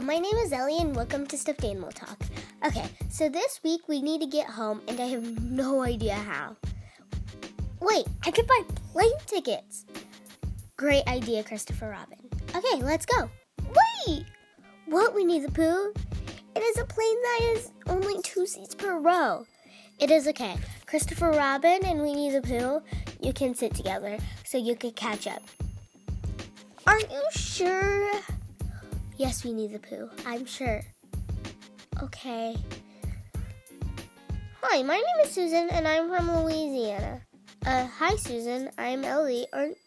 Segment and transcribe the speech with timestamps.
[0.00, 2.20] my name is Ellie, and welcome to Stuffed Animal Talk.
[2.66, 6.56] Okay, so this week we need to get home, and I have no idea how.
[7.80, 8.60] Wait, I could buy
[8.92, 9.86] plane tickets.
[10.76, 12.18] Great idea, Christopher Robin.
[12.56, 13.30] Okay, let's go.
[14.08, 14.24] Wait!
[14.86, 15.92] What, Winnie the Pooh?
[16.56, 19.46] It is a plane that is only two seats per row.
[20.00, 20.56] It is okay.
[20.86, 22.82] Christopher Robin and Winnie the Pooh,
[23.20, 25.42] you can sit together so you can catch up.
[26.84, 28.10] Are you sure?
[29.16, 30.10] Yes, Winnie the Pooh.
[30.26, 30.82] I'm sure.
[32.02, 32.56] Okay.
[34.60, 37.20] Hi, my name is Susan, and I'm from Louisiana.
[37.64, 38.70] Uh, hi, Susan.
[38.76, 39.46] I'm Ellie.
[39.52, 39.78] Aren't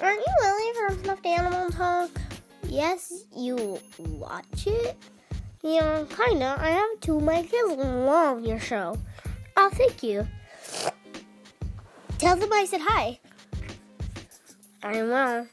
[0.00, 2.10] Aren't you Ellie from Stuffed Animal Talk?
[2.64, 4.96] Yes, you watch it?
[5.62, 6.56] Yeah, kinda.
[6.58, 7.20] I have two.
[7.20, 8.96] My kids love your show.
[9.58, 10.26] Oh, thank you.
[12.18, 13.20] Tell them I said hi.
[14.82, 15.46] I will.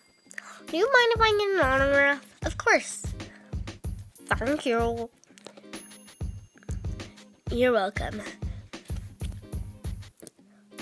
[0.74, 2.26] Do you mind if I get an autograph?
[2.48, 3.06] Of course.
[4.26, 5.08] Thank you.
[7.52, 8.20] You're welcome.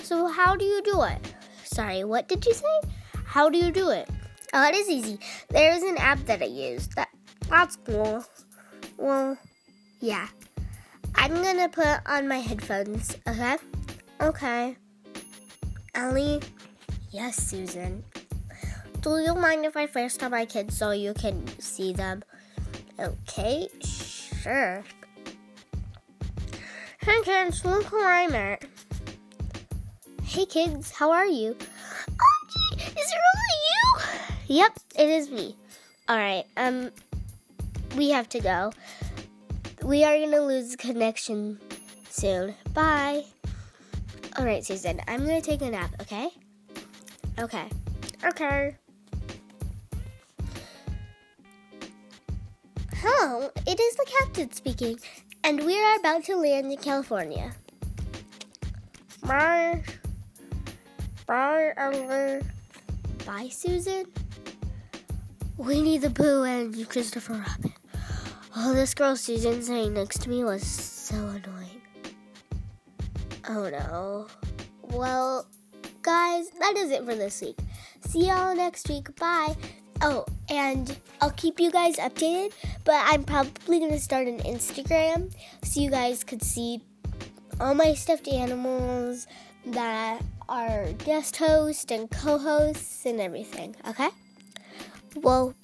[0.02, 1.34] So, how do you do it?
[1.64, 2.80] Sorry, what did you say?
[3.26, 4.08] How do you do it?
[4.54, 5.18] Oh, it is easy.
[5.50, 6.88] There is an app that I use.
[6.96, 7.10] That
[7.50, 8.24] that's cool.
[8.96, 9.36] Well,
[10.00, 10.28] yeah.
[11.16, 13.18] I'm gonna put on my headphones.
[13.28, 13.58] Okay.
[14.22, 14.76] Okay.
[15.94, 16.40] Ellie.
[17.10, 18.02] Yes, Susan.
[19.02, 22.22] Do you mind if I FaceTime my kids so you can see them?
[23.00, 24.84] Okay, sure.
[26.98, 28.64] Hey kids, look who I'm at.
[30.22, 31.56] Hey kids, how are you?
[31.58, 34.60] Oh gee, is it really you?
[34.62, 35.56] Yep, it is me.
[36.08, 36.92] Alright, um
[37.96, 38.70] we have to go.
[39.82, 41.58] We are gonna lose connection
[42.08, 42.54] soon.
[42.72, 43.24] Bye.
[44.38, 46.28] Alright, Susan, I'm gonna take a nap, okay?
[47.40, 47.66] Okay.
[48.24, 48.76] Okay.
[53.04, 54.96] Hello, it is the captain speaking,
[55.42, 57.52] and we are about to land in California.
[59.26, 59.82] Bye.
[61.26, 62.42] Bye, Ellie.
[63.26, 64.04] Bye, Susan.
[65.56, 67.72] Winnie the Pooh and Christopher Robin.
[68.54, 71.82] Oh, this girl Susan sitting next to me was so annoying.
[73.48, 74.28] Oh no.
[74.80, 75.48] Well,
[76.02, 77.58] guys, that is it for this week.
[78.02, 79.16] See y'all next week.
[79.16, 79.56] Bye.
[80.04, 82.52] Oh, and I'll keep you guys updated,
[82.84, 85.32] but I'm probably going to start an Instagram
[85.62, 86.82] so you guys could see
[87.60, 89.28] all my stuffed animals
[89.64, 93.76] that are guest hosts and co hosts and everything.
[93.86, 94.08] Okay?
[95.14, 95.54] Well.